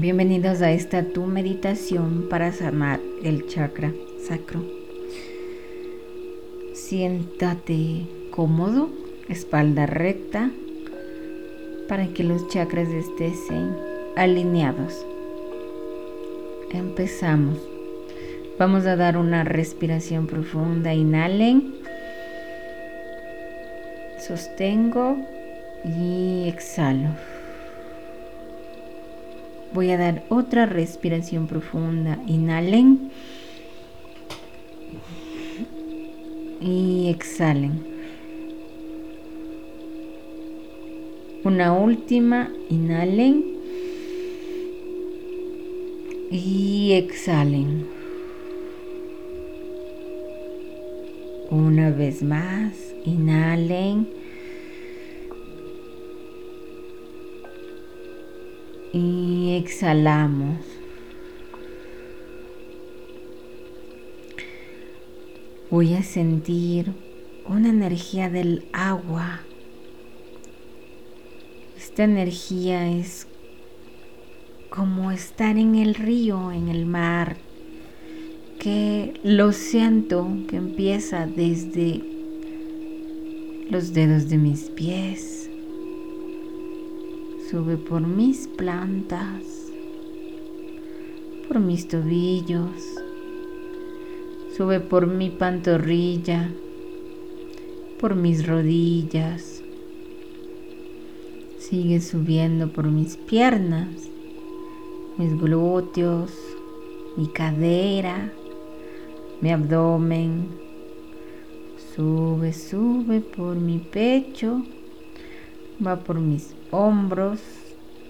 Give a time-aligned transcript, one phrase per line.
[0.00, 3.92] Bienvenidos a esta tu meditación para sanar el chakra
[4.28, 4.64] sacro.
[6.72, 8.90] Siéntate cómodo,
[9.28, 10.52] espalda recta,
[11.88, 13.76] para que los chakras estén
[14.14, 15.04] alineados.
[16.70, 17.58] Empezamos.
[18.56, 20.94] Vamos a dar una respiración profunda.
[20.94, 21.74] Inhalen.
[24.20, 25.16] Sostengo
[25.84, 27.08] y exhalo.
[29.78, 32.18] Voy a dar otra respiración profunda.
[32.26, 33.12] Inhalen.
[36.60, 37.84] Y exhalen.
[41.44, 42.50] Una última.
[42.68, 43.44] Inhalen.
[46.32, 47.86] Y exhalen.
[51.52, 52.72] Una vez más.
[53.04, 54.08] Inhalen.
[58.92, 60.58] Y exhalamos.
[65.70, 66.92] Voy a sentir
[67.46, 69.40] una energía del agua.
[71.76, 73.26] Esta energía es
[74.70, 77.36] como estar en el río, en el mar,
[78.58, 82.02] que lo siento que empieza desde
[83.70, 85.47] los dedos de mis pies
[87.50, 89.72] Sube por mis plantas,
[91.46, 92.82] por mis tobillos,
[94.54, 96.50] sube por mi pantorrilla,
[97.98, 99.62] por mis rodillas,
[101.58, 104.10] sigue subiendo por mis piernas,
[105.16, 106.30] mis glúteos,
[107.16, 108.30] mi cadera,
[109.40, 110.48] mi abdomen,
[111.94, 114.64] sube, sube por mi pecho,
[115.84, 117.40] va por mis hombros,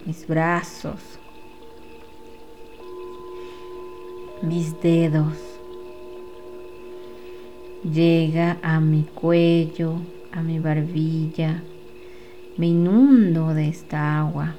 [0.07, 1.01] mis brazos,
[4.43, 5.35] mis dedos.
[7.85, 10.01] Llega a mi cuello,
[10.33, 11.63] a mi barbilla.
[12.57, 14.57] Me inundo de esta agua.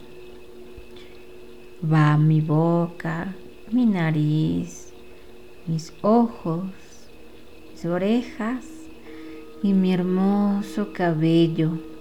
[1.83, 3.35] Va a mi boca,
[3.71, 4.93] mi nariz,
[5.67, 6.63] mis ojos,
[7.71, 8.65] mis orejas
[9.63, 11.98] y mi hermoso cabello.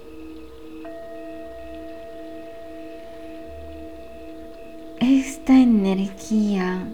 [5.49, 6.93] Esta energía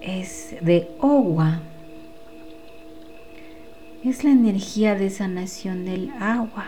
[0.00, 1.60] es de agua.
[4.02, 6.66] Es la energía de sanación del agua.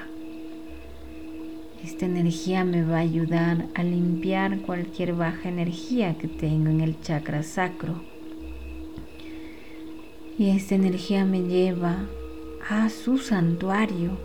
[1.82, 7.00] Esta energía me va a ayudar a limpiar cualquier baja energía que tengo en el
[7.00, 8.00] chakra sacro.
[10.38, 12.06] Y esta energía me lleva
[12.70, 14.16] a su santuario.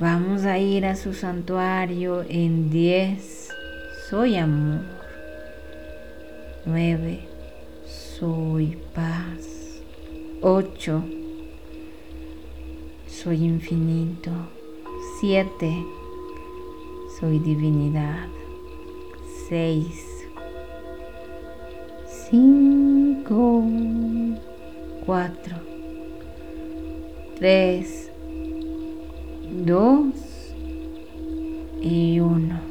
[0.00, 3.46] Vamos a ir a su santuario en 10,
[4.08, 4.84] soy amor.
[6.64, 7.20] 9.
[7.86, 9.82] Soy paz.
[10.42, 11.02] 8.
[13.08, 14.30] Soy infinito.
[15.20, 15.84] 7.
[17.18, 18.28] Soy divinidad.
[19.48, 20.26] 6.
[22.30, 23.64] 5.
[25.04, 25.56] 4.
[27.38, 28.10] 3.
[29.64, 30.14] 2.
[31.80, 32.65] Y 1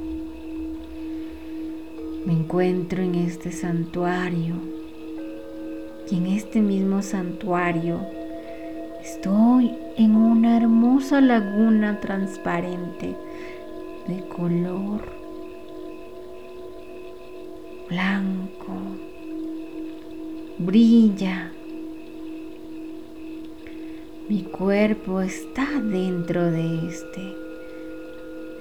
[2.26, 4.56] me encuentro en este santuario
[6.10, 8.00] y en este mismo santuario
[9.02, 13.16] estoy en una hermosa laguna transparente
[14.08, 15.02] de color
[17.90, 18.74] blanco.
[20.58, 21.52] Brilla.
[24.28, 27.36] Mi cuerpo está dentro de este,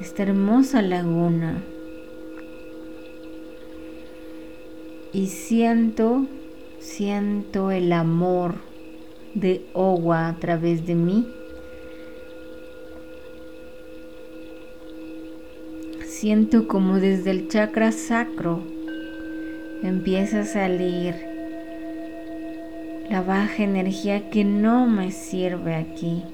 [0.01, 1.63] esta hermosa laguna.
[5.15, 6.27] Y siento,
[6.81, 8.57] siento el amor
[9.35, 11.29] de Owa a través de mí.
[16.05, 18.61] Siento como desde el chakra sacro
[19.85, 21.15] empieza a salir
[23.09, 26.25] la baja energía que no me sirve aquí.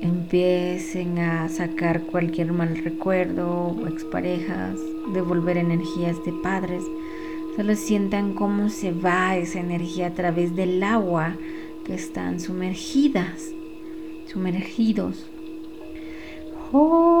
[0.00, 4.76] Empiecen a sacar cualquier mal recuerdo exparejas,
[5.12, 6.82] devolver energías de padres.
[7.56, 11.34] Solo sientan cómo se va esa energía a través del agua
[11.84, 13.52] que están sumergidas,
[14.26, 15.26] sumergidos.
[16.72, 17.18] Oh.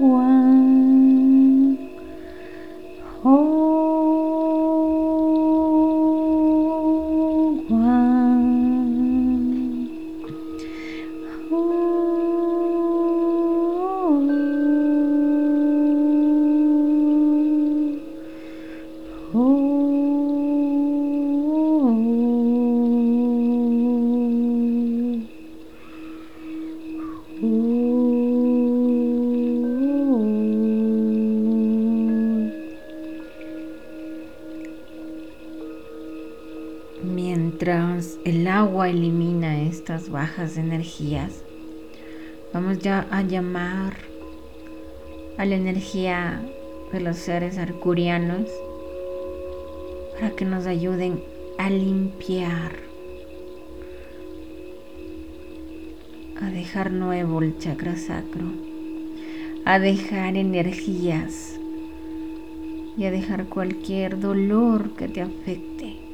[0.00, 0.29] หัว
[37.60, 41.44] mientras el agua elimina estas bajas energías,
[42.54, 43.98] vamos ya a llamar
[45.36, 46.40] a la energía
[46.90, 48.48] de los seres arcurianos
[50.14, 51.22] para que nos ayuden
[51.58, 52.72] a limpiar,
[56.40, 58.46] a dejar nuevo el chakra sacro,
[59.66, 61.60] a dejar energías
[62.96, 66.09] y a dejar cualquier dolor que te afecte,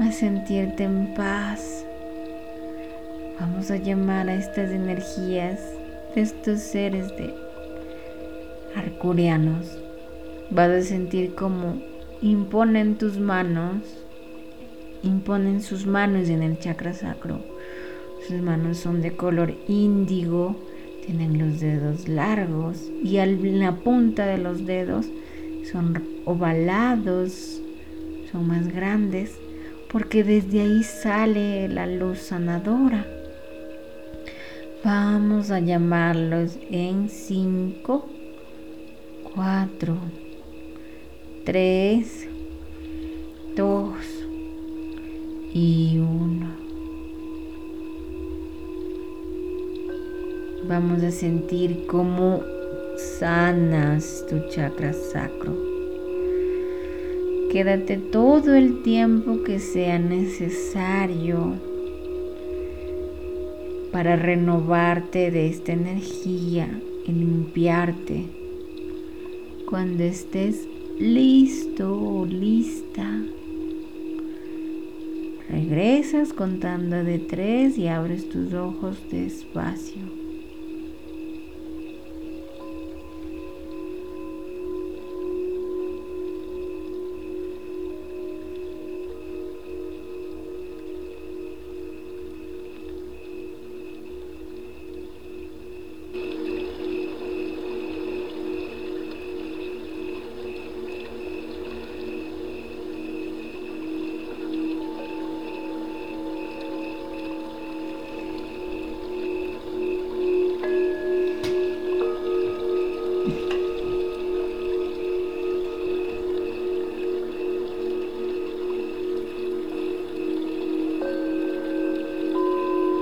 [0.00, 1.84] a sentirte en paz.
[3.38, 5.60] Vamos a llamar a estas energías
[6.14, 7.34] de estos seres de
[8.74, 9.78] arcurianos.
[10.50, 11.82] Vas a sentir como
[12.22, 13.82] imponen tus manos,
[15.02, 17.40] imponen sus manos en el chakra sacro.
[18.26, 20.56] Sus manos son de color índigo,
[21.04, 25.06] tienen los dedos largos y la punta de los dedos
[25.70, 27.60] son ovalados,
[28.32, 29.38] son más grandes,
[29.90, 33.06] porque desde ahí sale la luz sanadora.
[34.84, 38.08] Vamos a llamarlos en 5,
[39.34, 39.96] 4,
[41.44, 42.28] 3,
[43.56, 43.94] 2
[45.52, 46.46] y 1.
[50.68, 52.42] Vamos a sentir cómo
[53.18, 55.69] sanas tu chakra sacro.
[57.50, 61.54] Quédate todo el tiempo que sea necesario
[63.90, 68.26] para renovarte de esta energía y limpiarte.
[69.68, 70.68] Cuando estés
[71.00, 73.20] listo o lista,
[75.48, 80.19] regresas contando de tres y abres tus ojos despacio.